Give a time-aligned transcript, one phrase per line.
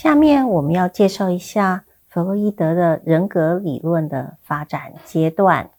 [0.00, 5.70] 下面我们要介绍一下弗洛伊德的人格理论的发展阶段。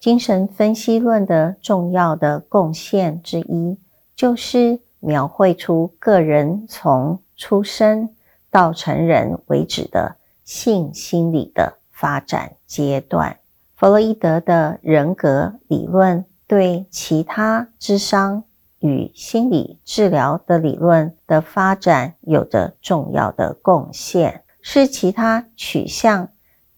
[0.00, 3.78] 精神分析论的重要的贡献之一，
[4.16, 8.12] 就是描绘出个人从出生
[8.50, 13.38] 到成人为止的性心理的发展阶段。
[13.76, 18.42] 弗洛伊德的人格理论对其他智商
[18.80, 26.28] 与心理治疗的理论的发展有着重要的贡献，是其他取向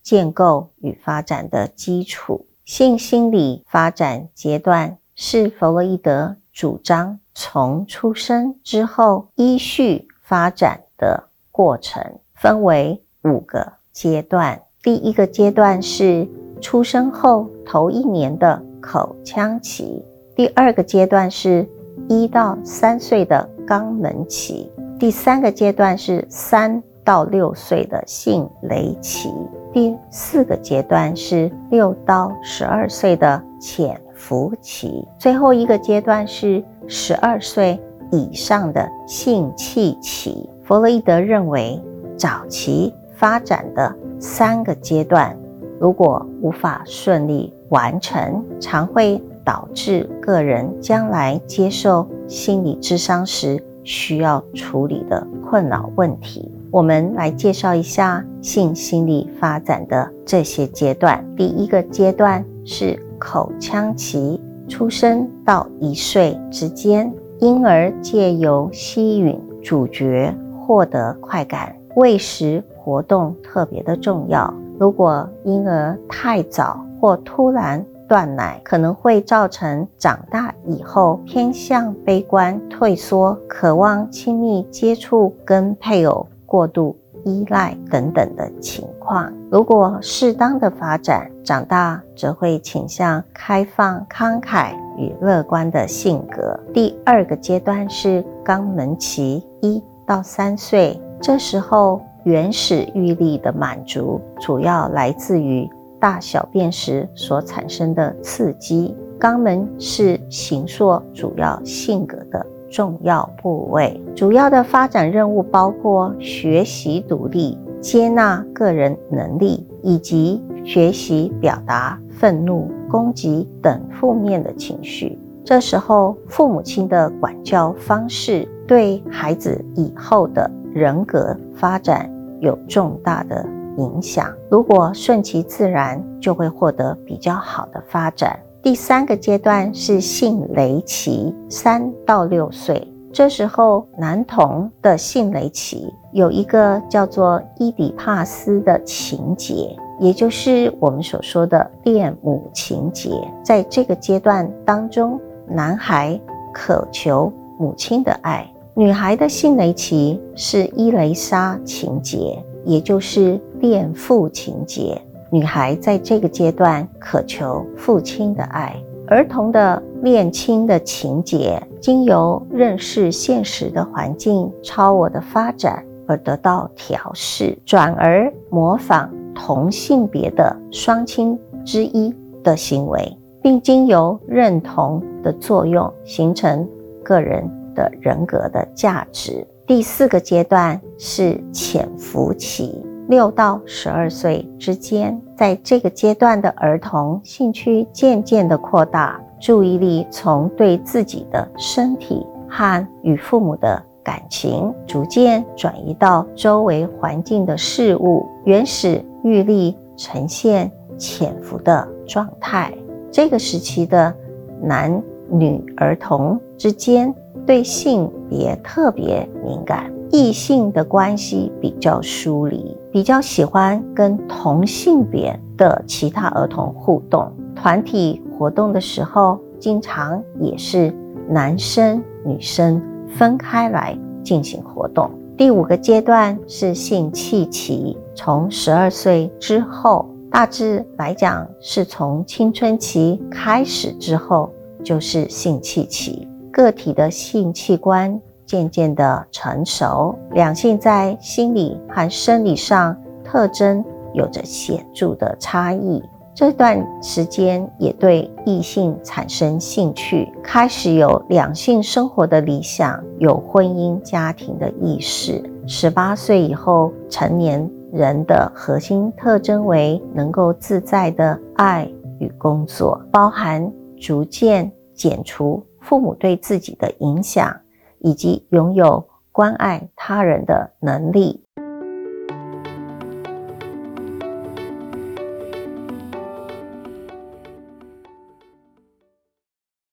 [0.03, 2.47] 建构与发展的基础。
[2.65, 14.63] 性心理发展阶段是弗洛伊德主张从出生之后依序发展的过程，分为五个阶段。
[14.83, 16.27] 第一个阶段是
[16.61, 20.03] 出生后头一年的口腔期，
[20.35, 21.69] 第二个阶段是
[22.11, 29.33] 一到三岁的肛门期，第三个阶段是三到六岁的性雷期。
[29.73, 40.51] 第四个阶段是六到十二岁的潜伏期，最后一个阶段是十二岁以上的性器期。
[40.65, 41.81] 弗洛伊德认为，
[42.17, 45.39] 早期发展的三个阶段，
[45.79, 56.51] 如果无法顺利完成，常会导致个人将来接受心理智商时需要处理的困扰问题。
[56.71, 61.25] 我们来介绍一下性心理发展的这些阶段。
[61.37, 74.55] 第一个阶段是口腔期，出生到一岁之间，婴儿借由吸吮主角获得快感，喂食活动特别的重要。
[74.79, 86.27] 如果婴儿太早或突然断奶，可能会造成长大以后偏向悲观、退缩，渴望亲密接触跟配偶。
[86.45, 96.59] 过度依赖等等的情况，如果适当的发展，长大则会倾向开放、慷慨与乐观的性格。
[96.75, 108.97] 第二个阶段是肛门期，一到三岁，这时候原始欲力的满足主要来自于大小便时所产生的刺激。
[109.21, 112.45] 肛门是形塑主要性格的。
[112.71, 125.19] 重要部位，主要的发展任务包括学习独立、接纳个人能力，以及学习表达愤怒、攻击等负面的情绪。
[125.45, 132.09] 这时候，父母亲的管教方式对孩子以后的人格发展
[132.39, 133.45] 有重大的
[133.81, 134.33] 影响。
[134.51, 138.39] 如果顺其自然，就会获得比较好的发展。
[138.63, 153.11] 第三个阶段是性雷期，三到六岁，这时候男童的性雷期有一个叫做伊底帕斯的情节，也就是我们所说的恋母情节。
[153.43, 155.19] 在这个阶段当中，
[155.49, 156.21] 男孩
[156.53, 165.01] 渴求母亲的爱；女孩的性雷期是伊蕾莎情节，也就是恋父情节。
[165.31, 168.75] 女孩在这个阶段渴求父亲的爱，
[169.07, 186.69] 儿童的恋亲的情节，经由认识现实的环境超我的发展而得到调试，转而模仿同性别的双亲之一的行为，并经由认同的作用形成
[187.05, 189.47] 个人的人格的价值。
[189.71, 192.85] 第四个阶段是潜伏期。
[193.07, 212.75] 六到十二岁之间，在这个阶段的儿童兴趣渐渐的扩大，注意力从对自己的身体和与父母的感情，逐渐转移到周围环境的事物，原始欲力呈现潜伏的状态。
[213.13, 214.13] 这个时期的
[214.61, 215.01] 男
[215.31, 217.15] 女儿童之间
[217.47, 219.93] 对性别特别敏感。
[220.13, 227.31] 异性的关系比较疏离，比较喜欢跟同性别的其他儿童互动。
[227.55, 230.93] 团体活动的时候，经常也是
[231.29, 235.09] 男生女生分开来进行活动。
[235.37, 244.51] 第五个阶段是性器期，从十二岁之后，大致来讲是从青春期开始之后，
[244.83, 248.21] 就是性器期，个体的性器官。
[248.47, 256.03] 渐渐的成熟，两性在心理和生理上特征有着显著的差异。
[256.35, 265.41] 这段时间也对异性产生兴趣，开始有两性生活的理想，有婚姻家庭的意识。
[265.69, 271.89] 十八岁以后成年人的核心特征为能够自在的爱
[272.19, 277.61] 与工作，包含逐渐减除父母对自己的影响，
[277.99, 281.45] 以及拥有关爱他人的能力。